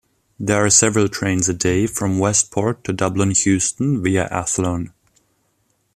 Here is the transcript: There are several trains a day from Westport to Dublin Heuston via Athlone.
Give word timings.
There 0.39 0.65
are 0.65 0.71
several 0.71 1.07
trains 1.09 1.47
a 1.47 1.53
day 1.53 1.85
from 1.85 2.17
Westport 2.17 2.83
to 2.85 2.91
Dublin 2.91 3.33
Heuston 3.33 4.01
via 4.03 4.25
Athlone. 4.31 4.93